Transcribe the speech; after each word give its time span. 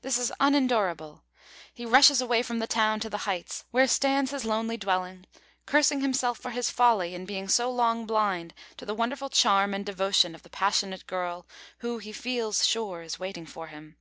This 0.00 0.16
is 0.16 0.32
unendurable. 0.40 1.22
He 1.74 1.84
rushes 1.84 2.22
away 2.22 2.42
from 2.42 2.60
the 2.60 2.66
town 2.66 2.98
to 3.00 3.10
the 3.10 3.18
heights 3.28 3.66
where 3.72 3.86
stands 3.86 4.30
his 4.30 4.46
lonely 4.46 4.78
dwelling, 4.78 5.26
cursing 5.66 6.00
himself 6.00 6.38
for 6.38 6.48
his 6.50 6.70
folly 6.70 7.14
in 7.14 7.26
being 7.26 7.46
so 7.46 7.70
long 7.70 8.06
blind 8.06 8.54
to 8.78 8.86
the 8.86 8.94
wonderful 8.94 9.28
charm 9.28 9.74
and 9.74 9.84
devotion 9.84 10.34
of 10.34 10.44
the 10.44 10.48
passionate 10.48 11.06
girl 11.06 11.44
who, 11.80 11.98
he 11.98 12.10
feels 12.12 12.66
sure, 12.66 13.02
is 13.02 13.18
waiting 13.18 13.44
for 13.44 13.66
him. 13.66 13.98